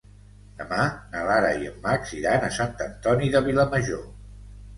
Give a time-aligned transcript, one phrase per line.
[0.61, 4.03] Demà na Lara i en Max iran a Sant Antoni de Vilamajor.